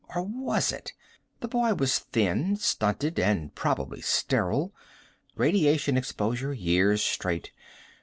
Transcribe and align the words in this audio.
Or 0.15 0.23
was 0.23 0.71
it? 0.71 0.93
The 1.41 1.47
boy 1.47 1.75
was 1.75 1.99
thin, 1.99 2.55
stunted. 2.55 3.19
And 3.19 3.53
probably 3.53 4.01
sterile. 4.01 4.73
Radiation 5.35 5.95
exposure, 5.95 6.53
years 6.53 7.03
straight. 7.03 7.51